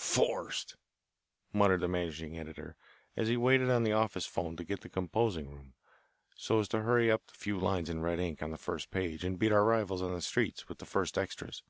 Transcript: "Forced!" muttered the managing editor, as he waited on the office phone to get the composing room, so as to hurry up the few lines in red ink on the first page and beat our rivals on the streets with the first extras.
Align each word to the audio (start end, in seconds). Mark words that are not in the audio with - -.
"Forced!" 0.00 0.76
muttered 1.52 1.80
the 1.80 1.88
managing 1.88 2.38
editor, 2.38 2.76
as 3.16 3.26
he 3.26 3.36
waited 3.36 3.68
on 3.68 3.82
the 3.82 3.94
office 3.94 4.26
phone 4.26 4.54
to 4.54 4.62
get 4.62 4.82
the 4.82 4.88
composing 4.88 5.50
room, 5.50 5.74
so 6.36 6.60
as 6.60 6.68
to 6.68 6.82
hurry 6.82 7.10
up 7.10 7.26
the 7.26 7.34
few 7.34 7.58
lines 7.58 7.90
in 7.90 8.00
red 8.00 8.20
ink 8.20 8.40
on 8.40 8.52
the 8.52 8.58
first 8.58 8.92
page 8.92 9.24
and 9.24 9.40
beat 9.40 9.50
our 9.50 9.64
rivals 9.64 10.00
on 10.00 10.14
the 10.14 10.20
streets 10.20 10.68
with 10.68 10.78
the 10.78 10.86
first 10.86 11.18
extras. 11.18 11.64